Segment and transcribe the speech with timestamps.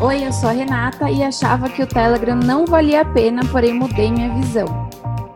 [0.00, 3.74] Oi, eu sou a Renata e achava que o Telegram não valia a pena, porém
[3.74, 4.88] mudei minha visão.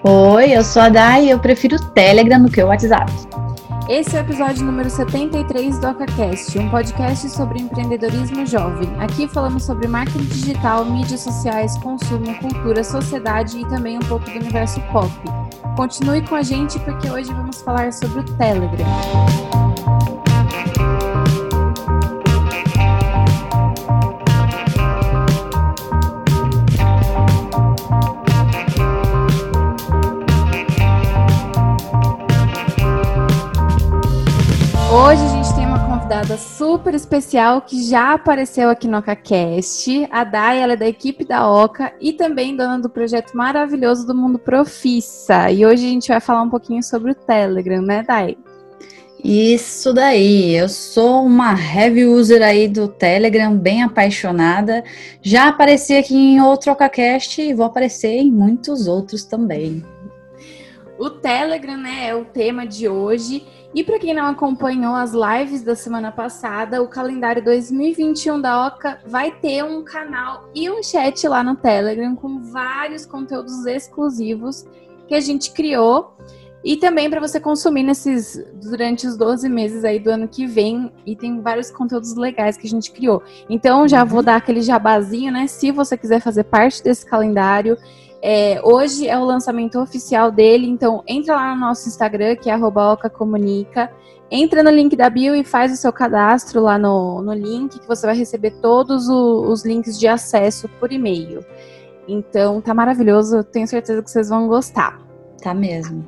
[0.05, 3.11] Oi, eu sou a Dai e eu prefiro o Telegram do que o WhatsApp.
[3.89, 8.89] Esse é o episódio número 73 do OcaCast, um podcast sobre empreendedorismo jovem.
[9.01, 14.39] Aqui falamos sobre marketing digital, mídias sociais, consumo, cultura, sociedade e também um pouco do
[14.39, 15.11] universo pop.
[15.77, 18.87] Continue com a gente porque hoje vamos falar sobre o Telegram.
[36.33, 40.09] Convidada super especial que já apareceu aqui no OcaCast.
[40.11, 44.15] A Dai, ela é da equipe da Oca e também dona do projeto maravilhoso do
[44.15, 45.51] Mundo Profissa.
[45.51, 48.37] E hoje a gente vai falar um pouquinho sobre o Telegram, né, Dai?
[49.23, 54.83] Isso daí, eu sou uma heavy user aí do Telegram, bem apaixonada.
[55.23, 59.85] Já apareci aqui em outro OcaCast e vou aparecer em muitos outros também.
[61.03, 63.45] O Telegram, né, é o tema de hoje.
[63.75, 69.01] E para quem não acompanhou as lives da semana passada, o calendário 2021 da Oca
[69.05, 74.65] vai ter um canal e um chat lá no Telegram com vários conteúdos exclusivos
[75.09, 76.17] que a gente criou
[76.65, 80.93] e também para você consumir nesses durante os 12 meses aí do ano que vem
[81.05, 83.21] e tem vários conteúdos legais que a gente criou.
[83.51, 85.49] Então já vou dar aquele jabazinho, né?
[85.49, 87.77] Se você quiser fazer parte desse calendário,
[88.25, 92.57] é, hoje é o lançamento oficial dele, então entra lá no nosso Instagram, que é
[92.57, 93.91] @ocacomunica.
[94.31, 97.87] Entra no link da bio e faz o seu cadastro lá no, no link, que
[97.87, 101.45] você vai receber todos o, os links de acesso por e-mail.
[102.07, 105.01] Então tá maravilhoso, tenho certeza que vocês vão gostar.
[105.43, 106.07] Tá mesmo.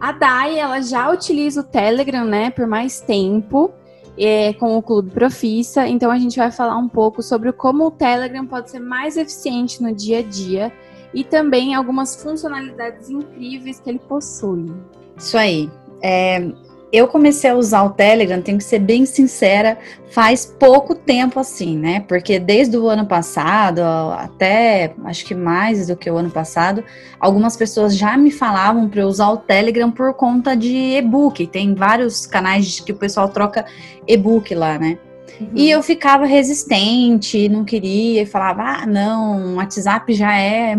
[0.00, 3.70] A Dai, ela já utiliza o Telegram, né, por mais tempo.
[4.18, 7.90] É, com o Clube Profissa, então a gente vai falar um pouco sobre como o
[7.90, 10.70] Telegram pode ser mais eficiente no dia a dia
[11.14, 14.72] e também algumas funcionalidades incríveis que ele possui.
[15.16, 15.70] Isso aí.
[16.02, 16.52] É,
[16.92, 19.78] eu comecei a usar o Telegram, tenho que ser bem sincera,
[20.10, 22.00] faz pouco tempo assim, né?
[22.06, 23.80] Porque desde o ano passado,
[24.12, 26.84] até acho que mais do que o ano passado,
[27.18, 31.46] algumas pessoas já me falavam para eu usar o Telegram por conta de e-book.
[31.46, 33.64] Tem vários canais que o pessoal troca
[34.06, 34.98] e-book lá, né?
[35.40, 35.48] Uhum.
[35.54, 40.76] E eu ficava resistente, não queria, e falava: ah, não, o WhatsApp já é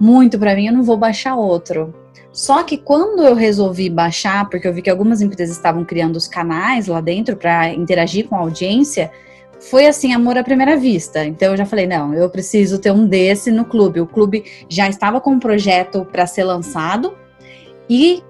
[0.00, 1.94] muito para mim, eu não vou baixar outro.
[2.32, 6.26] Só que quando eu resolvi baixar, porque eu vi que algumas empresas estavam criando os
[6.26, 9.10] canais lá dentro para interagir com a audiência,
[9.60, 11.24] foi assim, amor à primeira vista.
[11.24, 14.00] Então eu já falei, não, eu preciso ter um desse no clube.
[14.00, 17.14] O clube já estava com um projeto para ser lançado
[17.88, 18.22] e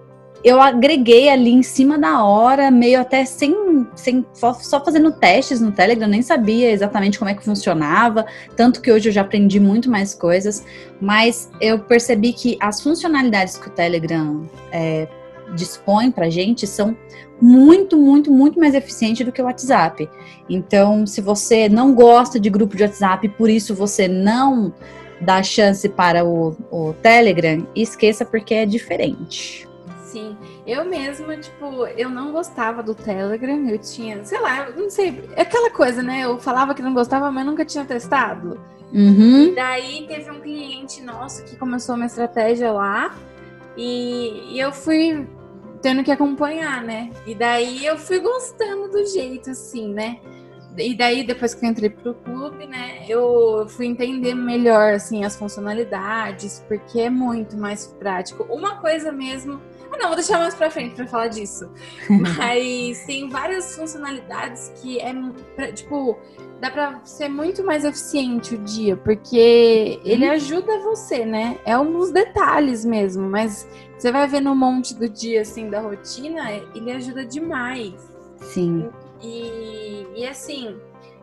[0.43, 5.71] eu agreguei ali em cima da hora, meio até sem, sem só, fazendo testes no
[5.71, 8.25] Telegram, nem sabia exatamente como é que funcionava,
[8.57, 10.65] tanto que hoje eu já aprendi muito mais coisas,
[11.01, 15.07] mas eu percebi que as funcionalidades que o Telegram é,
[15.55, 16.97] dispõe pra gente são
[17.41, 20.09] muito, muito, muito mais eficientes do que o WhatsApp.
[20.49, 24.73] Então, se você não gosta de grupo de WhatsApp, por isso você não
[25.21, 29.70] dá chance para o, o Telegram, esqueça porque é diferente.
[30.11, 35.23] Sim, eu mesma, tipo, eu não gostava do Telegram, eu tinha, sei lá, não sei,
[35.37, 36.25] aquela coisa, né?
[36.25, 38.61] Eu falava que não gostava, mas nunca tinha testado.
[38.93, 39.45] Uhum.
[39.45, 43.15] E daí teve um cliente nosso que começou uma estratégia lá
[43.77, 45.29] e, e eu fui
[45.81, 47.11] tendo que acompanhar, né?
[47.25, 50.19] E daí eu fui gostando do jeito, assim, né?
[50.77, 55.37] E daí, depois que eu entrei pro clube, né, eu fui entender melhor, assim, as
[55.37, 58.45] funcionalidades, porque é muito mais prático.
[58.45, 59.61] Uma coisa mesmo
[59.93, 61.71] ah, não, vou deixar mais pra frente pra falar disso.
[62.09, 65.13] Mas tem várias funcionalidades que é,
[65.73, 66.19] tipo,
[66.61, 70.33] dá pra ser muito mais eficiente o dia, porque ele uhum.
[70.33, 71.59] ajuda você, né?
[71.65, 76.53] É uns detalhes mesmo, mas você vai ver no monte do dia, assim, da rotina,
[76.75, 77.95] ele ajuda demais.
[78.37, 78.91] Sim.
[79.23, 80.77] E, e assim,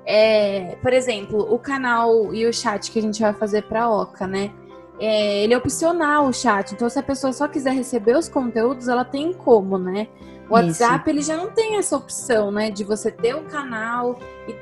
[0.05, 4.25] é, por exemplo, o canal e o chat que a gente vai fazer pra Oca,
[4.25, 4.52] né?
[4.99, 6.73] É, ele é opcional o chat.
[6.73, 10.08] Então, se a pessoa só quiser receber os conteúdos, ela tem como, né?
[10.49, 11.09] O WhatsApp Isso.
[11.09, 12.72] ele já não tem essa opção, né?
[12.72, 14.17] De você ter o canal.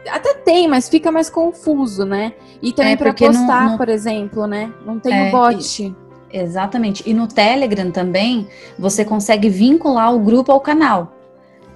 [0.09, 2.33] Até tem, mas fica mais confuso, né?
[2.61, 3.77] E também é para postar, no, no...
[3.77, 4.73] por exemplo, né?
[4.85, 5.95] Não tem é, o bot.
[6.31, 7.07] Exatamente.
[7.07, 8.47] E no Telegram também
[8.77, 11.13] você consegue vincular o grupo ao canal.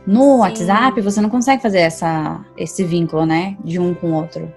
[0.05, 0.39] No Sim.
[0.39, 3.55] WhatsApp você não consegue fazer essa, esse vínculo, né?
[3.63, 4.51] De um com o outro.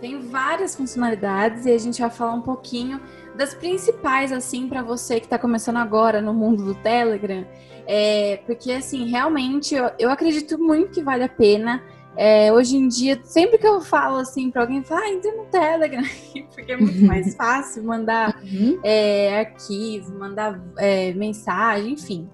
[0.00, 3.00] Tem várias funcionalidades e a gente vai falar um pouquinho
[3.34, 7.44] das principais, assim, para você que está começando agora no mundo do Telegram,
[7.86, 11.82] é, porque, assim, realmente eu, eu acredito muito que vale a pena.
[12.16, 15.46] É, hoje em dia, sempre que eu falo assim para alguém, fala, ah, entra no
[15.46, 16.04] Telegram,
[16.54, 18.78] porque é muito mais fácil mandar uhum.
[18.84, 22.28] é, arquivo, mandar é, mensagem, enfim.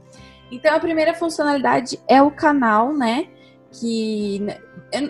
[0.52, 3.28] Então, a primeira funcionalidade é o canal, né?
[3.72, 4.44] Que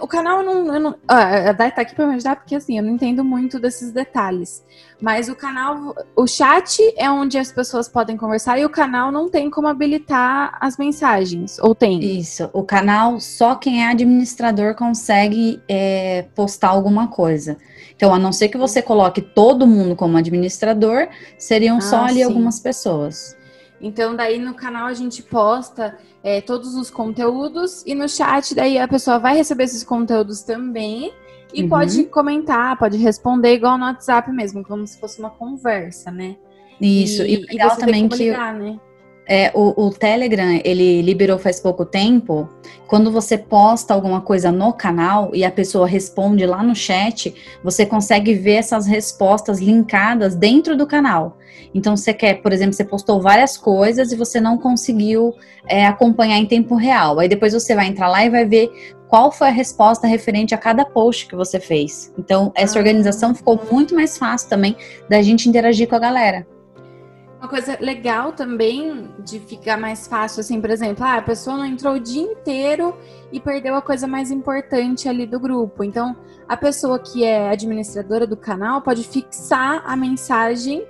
[0.00, 0.74] o canal eu não.
[0.74, 3.58] Eu não a Dai tá aqui pra me ajudar porque assim, eu não entendo muito
[3.58, 4.64] desses detalhes.
[5.00, 9.30] Mas o canal, o chat é onde as pessoas podem conversar e o canal não
[9.30, 12.18] tem como habilitar as mensagens, ou tem?
[12.18, 17.56] Isso, o canal só quem é administrador consegue é, postar alguma coisa.
[17.96, 22.18] Então, a não ser que você coloque todo mundo como administrador, seriam ah, só ali
[22.18, 22.24] sim.
[22.24, 23.36] algumas pessoas.
[23.80, 28.78] Então, daí no canal a gente posta é, todos os conteúdos e no chat daí
[28.78, 31.12] a pessoa vai receber esses conteúdos também
[31.52, 31.68] e uhum.
[31.68, 36.36] pode comentar, pode responder igual no WhatsApp mesmo, como se fosse uma conversa, né?
[36.80, 38.78] Isso, e, e legal também que ligar, né?
[39.26, 42.48] É, o, o, Telegram, ele liberou faz pouco tempo.
[42.88, 47.32] Quando você posta alguma coisa no canal e a pessoa responde lá no chat,
[47.62, 51.36] você consegue ver essas respostas linkadas dentro do canal.
[51.72, 55.34] Então, você quer, por exemplo, você postou várias coisas e você não conseguiu
[55.68, 57.20] é, acompanhar em tempo real.
[57.20, 58.70] Aí depois você vai entrar lá e vai ver
[59.08, 62.12] qual foi a resposta referente a cada post que você fez.
[62.18, 62.80] Então, essa ah.
[62.80, 64.76] organização ficou muito mais fácil também
[65.08, 66.46] da gente interagir com a galera.
[67.40, 71.64] Uma coisa legal também de ficar mais fácil, assim, por exemplo, ah, a pessoa não
[71.64, 72.94] entrou o dia inteiro
[73.32, 75.82] e perdeu a coisa mais importante ali do grupo.
[75.82, 76.14] Então,
[76.46, 80.86] a pessoa que é administradora do canal pode fixar a mensagem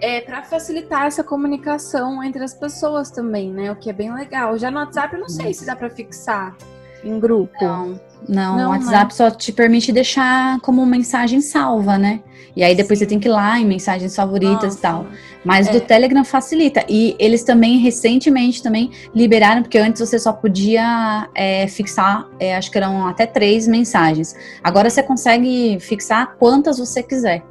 [0.00, 3.72] é, para facilitar essa comunicação entre as pessoas também, né?
[3.72, 4.56] O que é bem legal.
[4.56, 6.56] Já no WhatsApp, eu não sei se dá para fixar
[7.02, 7.52] em grupo.
[7.60, 8.00] Não.
[8.26, 9.10] Não, não o WhatsApp né?
[9.10, 12.20] só te permite deixar como mensagem salva, né?
[12.56, 13.04] E aí depois Sim.
[13.04, 14.78] você tem que ir lá em mensagens favoritas Nossa.
[14.78, 15.06] e tal.
[15.44, 15.72] Mas é.
[15.72, 16.84] do Telegram facilita.
[16.88, 22.70] E eles também, recentemente, também liberaram, porque antes você só podia é, fixar, é, acho
[22.70, 24.34] que eram até três mensagens.
[24.62, 27.44] Agora você consegue fixar quantas você quiser.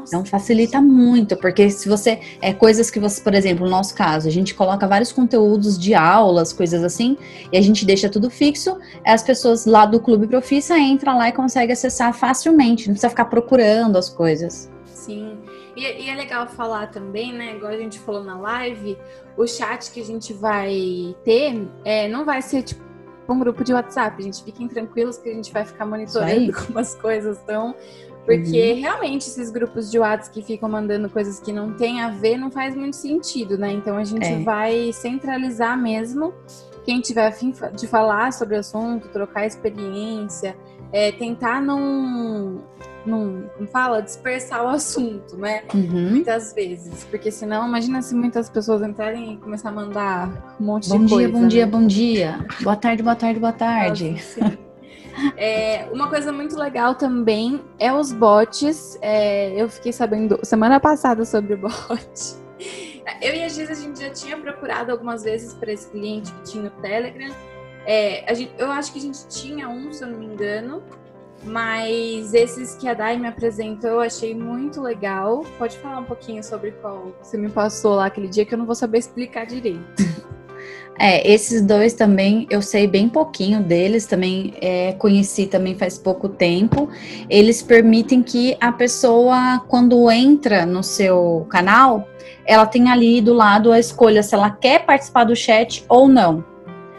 [0.00, 0.16] Nossa.
[0.16, 4.28] Então facilita muito, porque se você é coisas que você, por exemplo, no nosso caso,
[4.28, 7.16] a gente coloca vários conteúdos de aulas, coisas assim,
[7.52, 11.32] e a gente deixa tudo fixo, as pessoas lá do Clube Profissa entram lá e
[11.32, 14.70] conseguem acessar facilmente, não precisa ficar procurando as coisas.
[14.86, 15.38] Sim.
[15.76, 17.56] E, e, é legal falar também, né?
[17.56, 18.98] Igual a gente falou na live,
[19.36, 22.90] o chat que a gente vai ter é, não vai ser tipo
[23.32, 24.42] um grupo de WhatsApp, gente.
[24.42, 27.74] Fiquem tranquilos que a gente vai ficar monitorando como as coisas estão.
[28.24, 28.80] Porque uhum.
[28.80, 32.50] realmente esses grupos de WhatsApp que ficam mandando coisas que não tem a ver não
[32.50, 33.72] faz muito sentido, né?
[33.72, 34.38] Então a gente é.
[34.40, 36.32] vai centralizar mesmo
[36.84, 40.56] quem tiver afim de falar sobre o assunto, trocar experiência,
[40.92, 42.64] é, tentar não,
[43.06, 45.62] não, como fala, dispersar o assunto, né?
[45.74, 46.10] Uhum.
[46.10, 47.04] Muitas vezes.
[47.04, 51.06] Porque senão, imagina se muitas pessoas entrarem e começar a mandar um monte bom de
[51.06, 51.32] dia, coisa.
[51.32, 52.46] Bom dia, bom dia, bom dia.
[52.62, 54.10] Boa tarde, boa tarde, boa tarde.
[54.10, 54.69] Nossa,
[55.36, 58.98] é, uma coisa muito legal também é os bots.
[59.00, 62.40] É, eu fiquei sabendo semana passada sobre o bot.
[63.20, 66.52] Eu e a Giz, a gente já tinha procurado algumas vezes para esse cliente que
[66.52, 67.34] tinha o Telegram.
[67.84, 70.82] É, gente, eu acho que a gente tinha um, se eu não me engano.
[71.42, 75.44] Mas esses que a Dai me apresentou eu achei muito legal.
[75.58, 78.66] Pode falar um pouquinho sobre qual você me passou lá aquele dia que eu não
[78.66, 80.09] vou saber explicar direito.
[81.02, 86.28] É, esses dois também eu sei bem pouquinho deles, também é, conheci também faz pouco
[86.28, 86.90] tempo.
[87.30, 92.06] Eles permitem que a pessoa, quando entra no seu canal,
[92.44, 96.44] ela tem ali do lado a escolha se ela quer participar do chat ou não.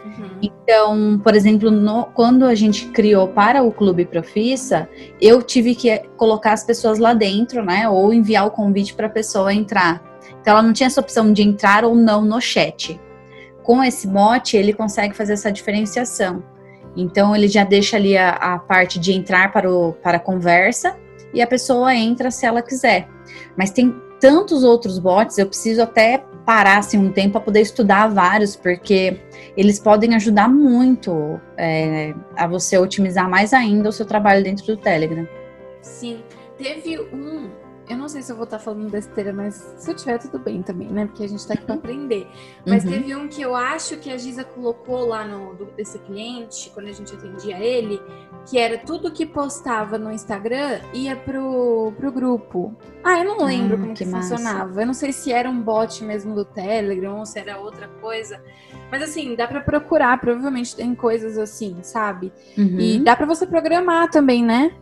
[0.04, 0.38] Uhum.
[0.42, 4.88] Então, por exemplo, no, quando a gente criou para o Clube Profissa,
[5.20, 7.88] eu tive que colocar as pessoas lá dentro, né?
[7.88, 10.02] Ou enviar o convite para a pessoa entrar.
[10.40, 13.00] Então, ela não tinha essa opção de entrar ou não no chat
[13.62, 16.42] com esse mote, ele consegue fazer essa diferenciação.
[16.96, 20.96] Então, ele já deixa ali a, a parte de entrar para, o, para a conversa
[21.32, 23.08] e a pessoa entra se ela quiser.
[23.56, 28.08] Mas tem tantos outros bots, eu preciso até parar assim, um tempo para poder estudar
[28.08, 29.20] vários, porque
[29.56, 34.76] eles podem ajudar muito é, a você otimizar mais ainda o seu trabalho dentro do
[34.76, 35.26] Telegram.
[35.80, 36.22] Sim,
[36.58, 37.48] teve um
[37.92, 40.62] eu não sei se eu vou estar falando besteira, mas se eu tiver, tudo bem
[40.62, 41.06] também, né?
[41.06, 42.26] Porque a gente tá aqui pra aprender.
[42.66, 42.90] Mas uhum.
[42.90, 46.88] teve um que eu acho que a Giza colocou lá no do, desse cliente, quando
[46.88, 48.00] a gente atendia ele,
[48.46, 52.74] que era tudo que postava no Instagram ia pro, pro grupo.
[53.04, 54.80] Ah, eu não lembro hum, como que, que funcionava.
[54.80, 58.42] Eu não sei se era um bot mesmo do Telegram ou se era outra coisa.
[58.90, 62.32] Mas assim, dá para procurar, provavelmente tem coisas assim, sabe?
[62.56, 62.78] Uhum.
[62.78, 64.72] E dá para você programar também, né?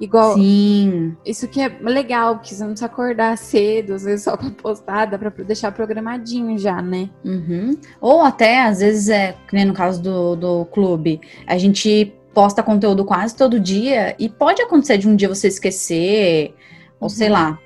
[0.00, 0.34] Igual.
[0.34, 1.16] Sim.
[1.24, 5.06] Isso que é legal, porque você não precisa acordar cedo, às vezes só pra postar,
[5.06, 7.10] dá pra deixar programadinho já, né?
[7.24, 7.76] Uhum.
[8.00, 13.04] Ou até, às vezes, é, que no caso do, do clube, a gente posta conteúdo
[13.04, 16.54] quase todo dia e pode acontecer de um dia você esquecer,
[17.00, 17.34] ou sei uhum.
[17.34, 17.58] lá.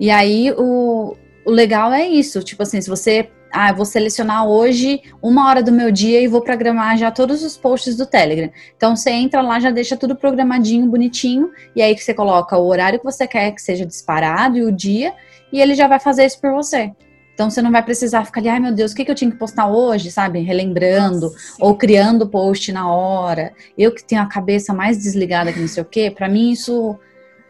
[0.00, 1.14] E aí o,
[1.44, 5.62] o legal é isso, tipo assim, se você ah, eu vou selecionar hoje uma hora
[5.62, 8.50] do meu dia e vou programar já todos os posts do Telegram.
[8.76, 12.66] Então você entra lá, já deixa tudo programadinho, bonitinho, e aí que você coloca o
[12.66, 15.14] horário que você quer que seja disparado e o dia,
[15.52, 16.90] e ele já vai fazer isso por você.
[17.32, 19.30] Então você não vai precisar ficar ali, ai meu Deus, o que, que eu tinha
[19.30, 20.40] que postar hoje, sabe?
[20.40, 23.52] Relembrando, ou criando post na hora.
[23.78, 26.98] Eu que tenho a cabeça mais desligada que não sei o quê, para mim isso.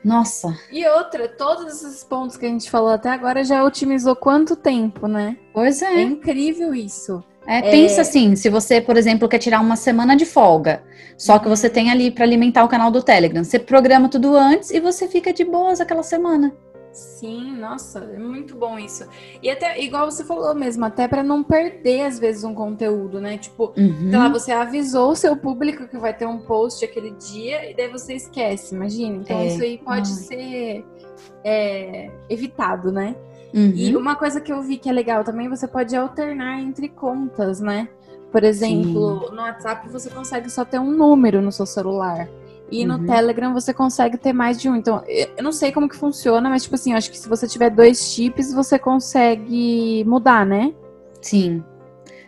[0.05, 0.55] Nossa.
[0.71, 5.07] E outra, todos esses pontos que a gente falou até agora já otimizou quanto tempo,
[5.07, 5.37] né?
[5.53, 5.95] Pois é.
[5.95, 7.25] É incrível isso.
[7.47, 8.03] É, pensa é...
[8.03, 10.83] assim, se você, por exemplo, quer tirar uma semana de folga,
[11.17, 14.71] só que você tem ali para alimentar o canal do Telegram, você programa tudo antes
[14.71, 16.55] e você fica de boas aquela semana.
[16.95, 19.05] Sim, nossa, é muito bom isso.
[19.43, 23.37] E até, igual você falou mesmo, até para não perder, às vezes, um conteúdo, né?
[23.37, 24.11] Tipo, uhum.
[24.11, 27.75] sei lá, você avisou o seu público que vai ter um post aquele dia e
[27.75, 29.17] daí você esquece, imagina.
[29.17, 29.47] Então, é.
[29.49, 30.17] isso aí pode Ai.
[30.17, 30.85] ser
[31.43, 33.17] é, evitado, né?
[33.53, 33.73] Uhum.
[33.75, 37.59] E uma coisa que eu vi que é legal também, você pode alternar entre contas,
[37.59, 37.89] né?
[38.31, 39.35] Por exemplo, Sim.
[39.35, 42.29] no WhatsApp você consegue só ter um número no seu celular.
[42.71, 42.99] E uhum.
[42.99, 44.77] no Telegram você consegue ter mais de um.
[44.77, 47.47] Então, eu não sei como que funciona, mas tipo assim, eu acho que se você
[47.47, 50.73] tiver dois chips, você consegue mudar, né?
[51.21, 51.63] Sim.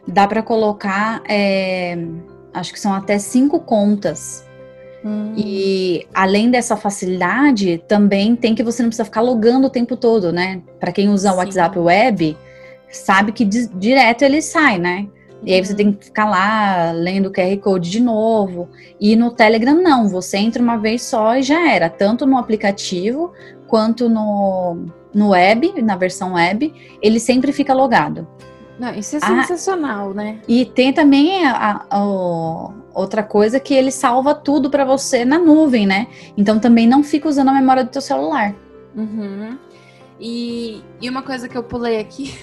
[0.06, 1.98] Dá para colocar, é,
[2.54, 4.46] acho que são até cinco contas.
[5.04, 5.34] Hum.
[5.36, 10.32] E além dessa facilidade, também tem que você não precisa ficar logando o tempo todo,
[10.32, 10.62] né?
[10.78, 12.36] Para quem usa o WhatsApp Web,
[12.90, 15.08] sabe que direto ele sai, né?
[15.46, 18.68] E aí você tem que ficar lá lendo o QR Code de novo.
[19.00, 20.08] E no Telegram, não.
[20.08, 21.88] Você entra uma vez só e já era.
[21.88, 23.32] Tanto no aplicativo
[23.68, 28.26] quanto no, no web, na versão web, ele sempre fica logado.
[28.78, 30.38] Não, isso é ah, sensacional, né?
[30.48, 32.04] E tem também a, a, a,
[32.92, 36.08] outra coisa que ele salva tudo para você na nuvem, né?
[36.36, 38.54] Então também não fica usando a memória do teu celular.
[38.94, 39.56] Uhum.
[40.18, 42.34] E, e uma coisa que eu pulei aqui,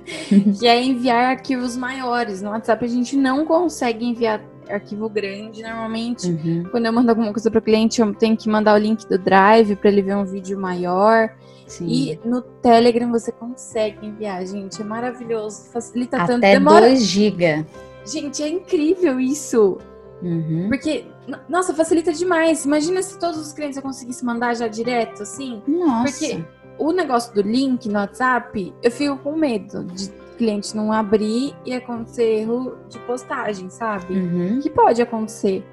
[0.58, 2.40] que é enviar arquivos maiores.
[2.40, 5.62] No WhatsApp a gente não consegue enviar arquivo grande.
[5.62, 6.64] Normalmente, uhum.
[6.70, 9.18] quando eu mando alguma coisa para o cliente, eu tenho que mandar o link do
[9.18, 11.30] Drive para ele ver um vídeo maior.
[11.66, 11.86] Sim.
[11.86, 14.80] E no Telegram você consegue enviar, gente.
[14.80, 15.70] É maravilhoso.
[15.70, 16.40] Facilita Até tanto.
[16.40, 16.88] Demora...
[16.88, 17.66] 2 GB.
[18.06, 19.76] Gente, é incrível isso.
[20.22, 20.68] Uhum.
[20.68, 21.04] Porque,
[21.48, 22.64] nossa, facilita demais.
[22.64, 25.62] Imagina se todos os clientes eu conseguisse mandar já direto, assim.
[25.66, 26.10] Nossa.
[26.10, 26.44] Porque
[26.78, 30.08] o negócio do link no WhatsApp, eu fico com medo de
[30.38, 34.14] cliente não abrir e acontecer erro de postagem, sabe?
[34.14, 34.60] Uhum.
[34.62, 35.64] Que pode acontecer.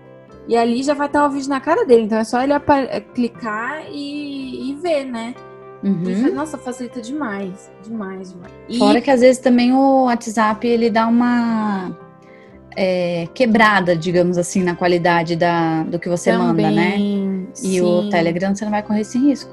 [0.48, 3.00] E ali já vai estar o vídeo na cara dele, então é só ele é,
[3.00, 5.34] clicar e, e ver, né?
[5.84, 6.34] Uhum.
[6.34, 8.54] Nossa, facilita demais, demais, demais.
[8.68, 8.80] E...
[8.80, 11.96] Fora que às vezes também o WhatsApp ele dá uma
[12.76, 16.98] é, quebrada, digamos assim, na qualidade da, do que você também, manda, né?
[16.98, 17.82] E sim.
[17.82, 19.52] o Telegram você não vai correr esse risco.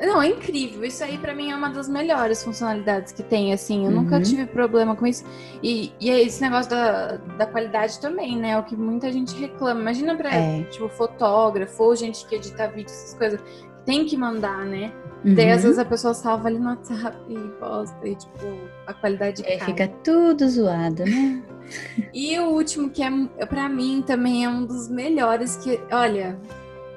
[0.00, 0.84] Não, é incrível.
[0.84, 3.84] Isso aí para mim é uma das melhores funcionalidades que tem, assim.
[3.84, 4.02] Eu uhum.
[4.02, 5.24] nunca tive problema com isso.
[5.62, 8.50] E, e é esse negócio da, da qualidade também, né?
[8.50, 9.80] É o que muita gente reclama.
[9.80, 10.62] Imagina pra, é.
[10.64, 13.40] tipo, fotógrafo ou gente que edita vídeo, essas coisas.
[13.84, 14.92] Tem que mandar, né?
[15.24, 15.34] Uhum.
[15.34, 18.46] Daí, às vezes, a pessoa salva ali no WhatsApp e posta e, tipo,
[18.86, 19.66] a qualidade é, cai.
[19.66, 21.42] fica tudo zoado, né?
[22.12, 25.80] e o último, que é, pra mim, também é um dos melhores que...
[25.90, 26.38] Olha,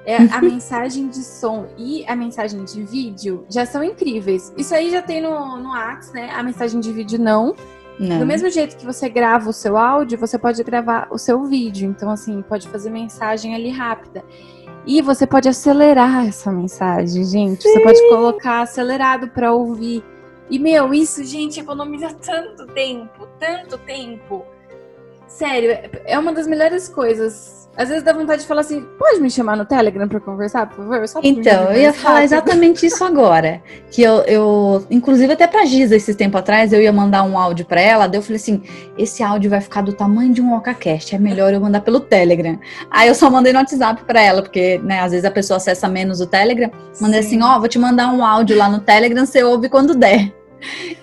[0.06, 4.54] é, a mensagem de som e a mensagem de vídeo já são incríveis.
[4.58, 6.30] Isso aí já tem no, no Axe, né?
[6.32, 7.56] A mensagem de vídeo não.
[8.00, 8.20] não.
[8.20, 11.90] Do mesmo jeito que você grava o seu áudio, você pode gravar o seu vídeo.
[11.90, 14.24] Então, assim, pode fazer mensagem ali rápida.
[14.86, 17.64] E você pode acelerar essa mensagem, gente.
[17.64, 17.74] Sim.
[17.74, 20.04] Você pode colocar acelerado para ouvir.
[20.50, 24.46] E, meu, isso, gente, economiza tanto tempo, tanto tempo.
[25.38, 29.30] Sério, é uma das melhores coisas às vezes dá vontade de falar assim, pode me
[29.30, 31.08] chamar no Telegram para conversar, por favor?
[31.08, 33.62] Só então, eu ia falar exatamente isso agora.
[33.90, 37.66] Que eu, eu inclusive até pra Giza, esses tempo atrás, eu ia mandar um áudio
[37.66, 38.62] para ela, daí eu falei assim,
[38.98, 42.60] esse áudio vai ficar do tamanho de um OcaCast, é melhor eu mandar pelo Telegram.
[42.90, 45.88] Aí eu só mandei no WhatsApp para ela, porque, né, às vezes a pessoa acessa
[45.88, 46.70] menos o Telegram.
[47.00, 47.28] Mandei Sim.
[47.38, 50.41] assim, ó, oh, vou te mandar um áudio lá no Telegram, você ouve quando der.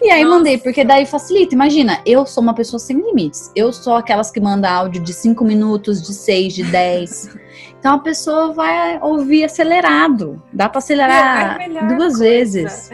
[0.00, 0.37] E aí Nossa.
[0.37, 1.55] mandei, porque daí facilita.
[1.55, 3.50] Imagina, eu sou uma pessoa sem limites.
[3.55, 7.37] Eu sou aquelas que manda áudio de 5 minutos, de 6, de 10.
[7.79, 10.43] então a pessoa vai ouvir acelerado.
[10.53, 12.19] Dá para acelerar é duas coisa.
[12.19, 12.91] vezes.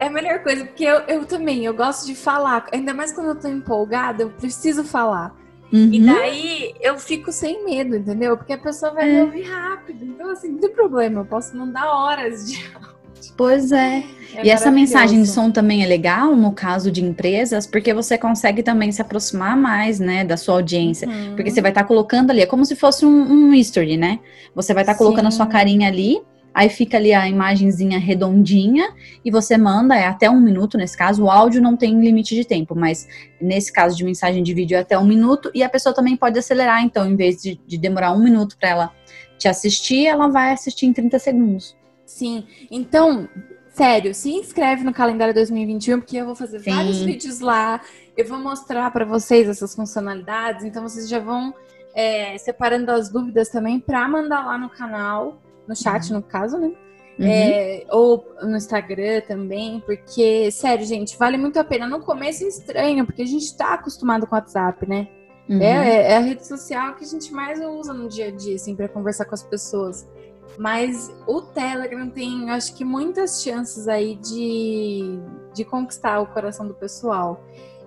[0.00, 2.66] É a melhor coisa, porque eu, eu também, eu gosto de falar.
[2.72, 5.34] Ainda mais quando eu tô empolgada, eu preciso falar.
[5.72, 5.90] Uhum.
[5.92, 8.36] E daí eu fico sem medo, entendeu?
[8.36, 9.12] Porque a pessoa vai é.
[9.12, 10.04] me ouvir rápido.
[10.04, 12.58] Então, assim, não tem problema, eu posso mandar horas de
[13.36, 14.02] Pois é.
[14.34, 18.18] é e essa mensagem de som também é legal no caso de empresas, porque você
[18.18, 21.08] consegue também se aproximar mais, né, da sua audiência.
[21.08, 21.36] Uhum.
[21.36, 24.18] Porque você vai estar tá colocando ali, é como se fosse um, um history, né?
[24.54, 26.20] Você vai estar tá colocando a sua carinha ali
[26.58, 28.92] Aí fica ali a imagenzinha redondinha
[29.24, 31.22] e você manda, é até um minuto nesse caso.
[31.22, 33.06] O áudio não tem limite de tempo, mas
[33.40, 35.52] nesse caso de mensagem de vídeo é até um minuto.
[35.54, 38.70] E a pessoa também pode acelerar, então, em vez de, de demorar um minuto para
[38.70, 38.92] ela
[39.38, 41.76] te assistir, ela vai assistir em 30 segundos.
[42.08, 43.28] Sim, então,
[43.74, 46.70] sério, se inscreve no calendário 2021, porque eu vou fazer Sim.
[46.70, 47.82] vários vídeos lá.
[48.16, 51.54] Eu vou mostrar para vocês essas funcionalidades, então vocês já vão
[51.94, 55.38] é, separando as dúvidas também para mandar lá no canal
[55.68, 56.16] no chat, uhum.
[56.16, 56.72] no caso, né?
[57.18, 57.26] Uhum.
[57.26, 61.86] É, ou no Instagram também, porque, sério, gente, vale muito a pena.
[61.86, 65.08] No começo é estranho, porque a gente tá acostumado com o WhatsApp, né?
[65.46, 65.60] Uhum.
[65.60, 68.74] É, é, a rede social que a gente mais usa no dia a dia, assim,
[68.74, 70.08] para conversar com as pessoas.
[70.56, 75.18] Mas o Telegram tem, acho que, muitas chances aí de,
[75.54, 77.44] de conquistar o coração do pessoal.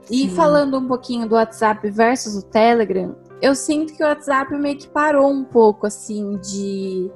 [0.09, 0.29] E Sim.
[0.29, 4.87] falando um pouquinho do WhatsApp versus o Telegram, eu sinto que o WhatsApp meio que
[4.87, 7.11] parou um pouco, assim, de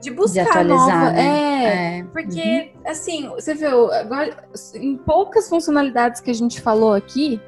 [0.00, 1.10] de buscar de atualizar, nova.
[1.12, 1.20] Né?
[1.20, 2.90] É, é, porque, uhum.
[2.90, 7.40] assim, você viu, agora, em poucas funcionalidades que a gente falou aqui,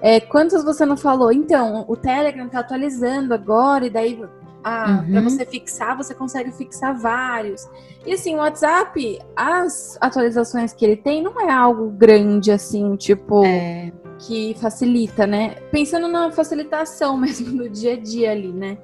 [0.00, 1.32] é, quantas você não falou?
[1.32, 4.24] Então, o Telegram tá atualizando agora, e daí
[4.62, 5.12] ah, uhum.
[5.12, 7.68] para você fixar, você consegue fixar vários.
[8.04, 13.44] E assim, o WhatsApp, as atualizações que ele tem não é algo grande assim, tipo,
[13.44, 13.92] é.
[14.18, 15.56] que facilita, né?
[15.70, 18.78] Pensando na facilitação mesmo do dia a dia ali, né?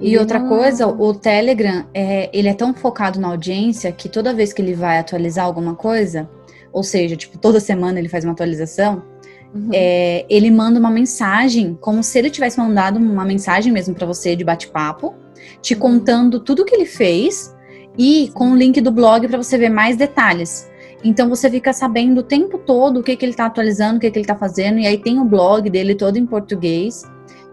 [0.00, 4.52] E outra coisa, o Telegram, é, ele é tão focado na audiência que toda vez
[4.52, 6.28] que ele vai atualizar alguma coisa,
[6.72, 9.04] ou seja, tipo, toda semana ele faz uma atualização,
[9.54, 9.70] uhum.
[9.72, 14.34] é, ele manda uma mensagem, como se ele tivesse mandado uma mensagem mesmo para você
[14.34, 15.14] de bate-papo,
[15.62, 15.80] te uhum.
[15.80, 17.54] contando tudo o que ele fez
[17.96, 20.68] e com o link do blog para você ver mais detalhes.
[21.02, 24.10] Então você fica sabendo o tempo todo o que, que ele está atualizando, o que,
[24.10, 27.02] que ele está fazendo, e aí tem o blog dele todo em português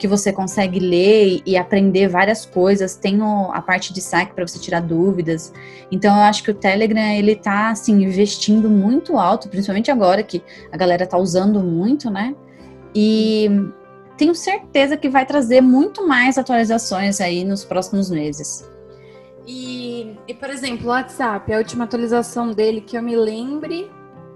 [0.02, 2.96] que você consegue ler e aprender várias coisas.
[2.96, 5.54] Tem o, a parte de saque para você tirar dúvidas.
[5.92, 10.44] Então eu acho que o Telegram ele tá assim investindo muito alto, principalmente agora que
[10.72, 12.36] a galera tá usando muito, né?
[12.96, 13.48] E
[14.18, 18.68] tenho certeza que vai trazer muito mais atualizações aí nos próximos meses.
[19.46, 23.88] E, e por exemplo, o WhatsApp, a última atualização dele que eu me lembre,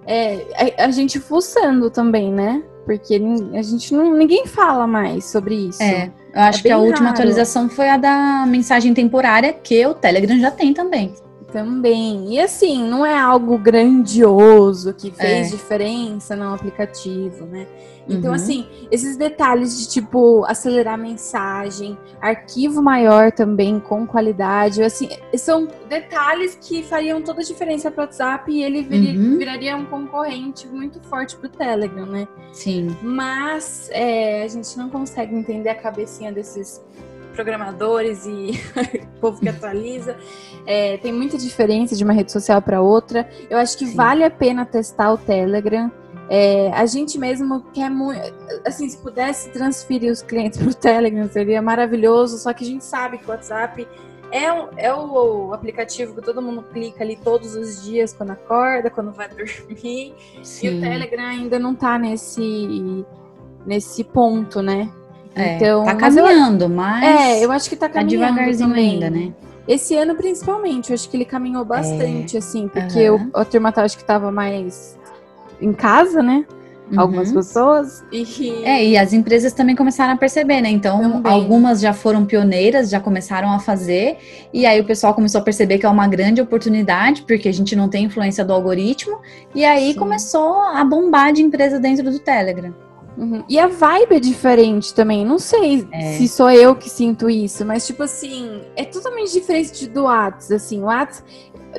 [0.05, 2.63] é a, a gente fuçando também, né?
[2.85, 3.19] Porque
[3.53, 4.13] a gente não.
[4.13, 5.81] ninguém fala mais sobre isso.
[5.81, 6.11] É.
[6.33, 7.13] Eu acho é que a última raro.
[7.13, 11.13] atualização foi a da mensagem temporária, que o Telegram já tem também.
[11.55, 12.33] Também.
[12.33, 15.49] E assim, não é algo grandioso que fez é.
[15.51, 17.65] diferença no aplicativo, né?
[18.09, 18.35] Então, uhum.
[18.35, 26.57] assim, esses detalhes de tipo acelerar mensagem, arquivo maior também com qualidade, assim, são detalhes
[26.61, 29.37] que fariam toda a diferença para o WhatsApp e ele vir, uhum.
[29.37, 32.27] viraria um concorrente muito forte para o Telegram, né?
[32.51, 32.95] Sim.
[33.01, 36.83] Mas é, a gente não consegue entender a cabecinha desses
[37.35, 38.51] programadores e
[39.17, 40.17] o povo que atualiza.
[40.65, 43.29] É, tem muita diferença de uma rede social para outra.
[43.49, 43.95] Eu acho que Sim.
[43.95, 45.91] vale a pena testar o Telegram.
[46.27, 48.19] É, a gente mesmo quer muito.
[48.65, 52.37] Assim, se pudesse transferir os clientes para o Telegram, seria maravilhoso.
[52.37, 53.87] Só que a gente sabe que o WhatsApp
[54.31, 54.45] é,
[54.87, 59.11] é o, o, aplicativo que todo mundo clica ali todos os dias, quando acorda, quando
[59.11, 60.13] vai dormir.
[60.41, 60.67] Sim.
[60.67, 63.05] E o Telegram ainda não está nesse,
[63.65, 64.91] nesse ponto, né?
[65.35, 67.21] É, então, tá caminhando, mas, eu, mas.
[67.21, 68.21] É, eu acho que tá caminhando.
[68.21, 68.91] Tá devagarzinho também.
[68.91, 69.33] ainda, né?
[69.67, 72.39] Esse ano, principalmente, eu acho que ele caminhou bastante, é.
[72.39, 74.97] assim, porque o, a turma tá, acho que tava mais
[75.59, 76.45] em casa, né?
[76.91, 76.99] Uhum.
[76.99, 78.03] Algumas pessoas.
[78.11, 78.63] E...
[78.63, 80.69] É, e as empresas também começaram a perceber, né?
[80.69, 81.31] Então, também.
[81.31, 84.17] algumas já foram pioneiras, já começaram a fazer,
[84.53, 87.75] e aí o pessoal começou a perceber que é uma grande oportunidade, porque a gente
[87.75, 89.19] não tem influência do algoritmo,
[89.53, 89.99] e aí Sim.
[89.99, 92.84] começou a bombar de empresa dentro do Telegram.
[93.17, 93.43] Uhum.
[93.47, 95.25] E a vibe é diferente também.
[95.25, 96.13] Não sei é.
[96.13, 100.55] se sou eu que sinto isso, mas tipo assim, é totalmente diferente do WhatsApp.
[100.55, 101.23] Assim, o WhatsApp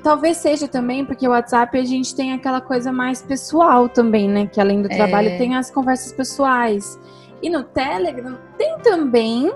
[0.02, 4.46] talvez seja também porque o WhatsApp a gente tem aquela coisa mais pessoal também, né?
[4.46, 4.96] Que além do é.
[4.96, 6.98] trabalho tem as conversas pessoais.
[7.42, 9.52] E no Telegram tem também,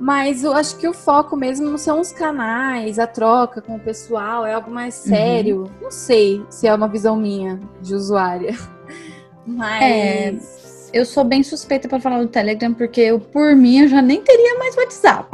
[0.00, 4.44] mas eu acho que o foco mesmo são os canais, a troca com o pessoal,
[4.44, 5.08] é algo mais uhum.
[5.08, 5.58] sério.
[5.58, 5.70] Uhum.
[5.82, 8.58] Não sei se é uma visão minha de usuária.
[9.46, 9.82] Mas.
[9.82, 10.61] É
[10.92, 14.20] eu sou bem suspeita para falar do Telegram, porque eu, por mim, eu já nem
[14.22, 15.28] teria mais WhatsApp.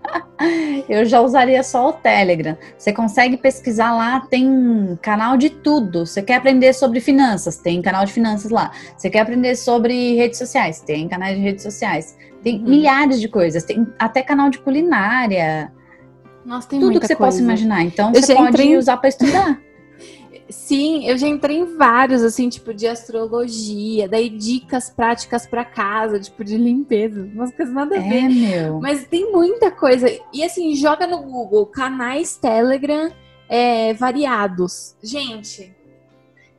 [0.88, 2.56] eu já usaria só o Telegram.
[2.76, 6.06] Você consegue pesquisar lá, tem canal de tudo.
[6.06, 8.70] Você quer aprender sobre finanças, tem canal de finanças lá.
[8.96, 12.16] Você quer aprender sobre redes sociais, tem canais de redes sociais.
[12.42, 12.68] Tem uhum.
[12.68, 15.70] milhares de coisas, tem até canal de culinária.
[16.44, 17.32] Nossa, tem tudo que você coisa.
[17.32, 17.82] possa imaginar.
[17.82, 18.76] Então eu você pode entrei...
[18.76, 19.60] usar para estudar.
[20.50, 26.18] Sim, eu já entrei em vários, assim, tipo, de astrologia, daí dicas práticas para casa,
[26.18, 28.28] tipo, de limpeza, umas coisas nada a é, ver.
[28.28, 28.80] Meu.
[28.80, 30.08] Mas tem muita coisa.
[30.32, 33.10] E assim, joga no Google canais Telegram
[33.48, 34.96] é, variados.
[35.02, 35.74] Gente,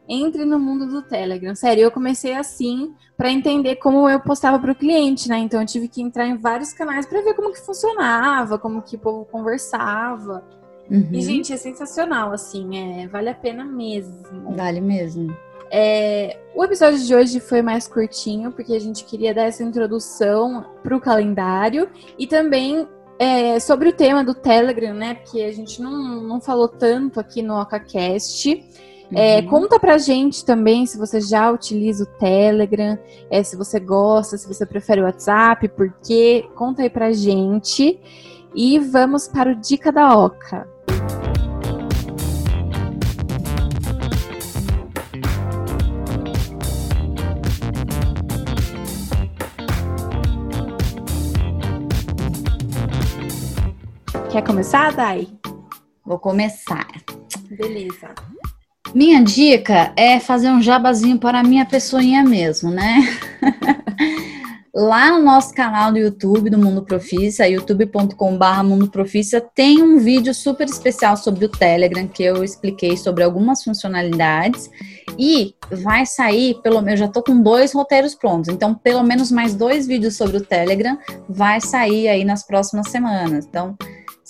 [0.08, 1.56] entre no mundo do Telegram.
[1.56, 5.38] Sério, eu comecei assim para entender como eu postava para o cliente, né?
[5.38, 8.96] Então eu tive que entrar em vários canais para ver como que funcionava, como que
[8.96, 10.44] o povo conversava.
[10.90, 11.10] Uhum.
[11.12, 14.56] E, gente, é sensacional, assim, é, vale a pena mesmo.
[14.56, 15.36] Vale mesmo.
[15.74, 20.66] É, o episódio de hoje foi mais curtinho, porque a gente queria dar essa introdução
[20.84, 21.90] para o calendário
[22.20, 22.86] e também
[23.18, 25.14] é, sobre o tema do Telegram, né?
[25.14, 28.66] Porque a gente não, não falou tanto aqui no OcaCast.
[29.14, 29.48] É, uhum.
[29.48, 32.98] conta pra gente também se você já utiliza o Telegram,
[33.30, 38.00] é, se você gosta, se você prefere o WhatsApp, porque conta aí pra gente.
[38.54, 40.68] E vamos para o Dica da Oca.
[54.32, 55.28] Quer começar, Dai?
[56.06, 56.88] Vou começar.
[57.50, 58.16] Beleza.
[58.96, 63.00] Minha dica é fazer um jabazinho para a minha pessoinha mesmo, né?
[64.74, 70.34] Lá no nosso canal do YouTube do Mundo Profícia, youtube.com.br Mundo Profícia, tem um vídeo
[70.34, 74.72] super especial sobre o Telegram que eu expliquei sobre algumas funcionalidades
[75.20, 79.30] e vai sair, pelo menos, eu já tô com dois roteiros prontos, então pelo menos
[79.30, 83.46] mais dois vídeos sobre o Telegram vai sair aí nas próximas semanas.
[83.46, 83.76] Então,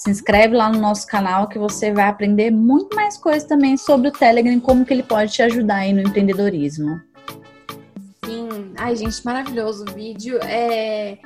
[0.02, 4.08] se inscreve lá no nosso canal que você vai aprender muito mais coisas também sobre
[4.08, 7.00] o Telegram, como que ele pode te ajudar aí no empreendedorismo.
[8.26, 10.40] Sim, ai gente, maravilhoso o vídeo.
[10.42, 11.20] É...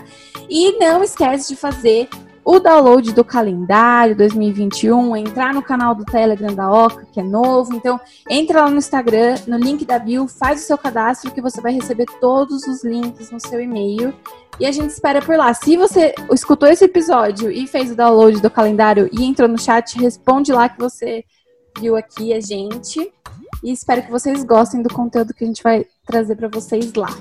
[0.50, 2.08] E não esquece de fazer
[2.44, 7.76] o download do calendário 2021, entrar no canal do Telegram da Oca, que é novo.
[7.76, 11.60] Então, entra lá no Instagram, no link da bio, faz o seu cadastro que você
[11.60, 14.12] vai receber todos os links no seu e-mail.
[14.58, 15.54] E a gente espera por lá.
[15.54, 19.96] Se você escutou esse episódio e fez o download do calendário e entrou no chat,
[19.96, 21.22] responde lá que você
[21.78, 23.12] viu aqui a gente.
[23.62, 27.14] E espero que vocês gostem do conteúdo que a gente vai trazer para vocês lá.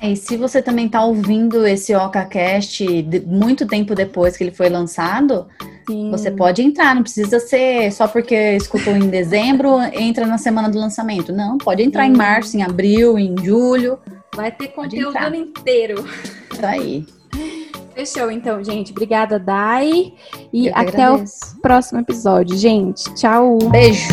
[0.00, 2.84] É, e se você também está ouvindo esse OcaCast
[3.26, 5.46] muito tempo depois que ele foi lançado,
[5.88, 6.10] Sim.
[6.10, 6.94] você pode entrar.
[6.94, 11.32] Não precisa ser só porque escutou em dezembro, entra na semana do lançamento.
[11.32, 12.10] Não, pode entrar Sim.
[12.10, 13.98] em março, em abril, em julho.
[14.34, 16.04] Vai ter conteúdo o ano inteiro.
[16.52, 17.06] Isso aí.
[17.94, 18.90] Fechou, então, gente.
[18.90, 20.12] Obrigada, Dai.
[20.52, 21.56] E até agradeço.
[21.56, 23.04] o próximo episódio, gente.
[23.14, 23.58] Tchau.
[23.70, 24.08] Beijo.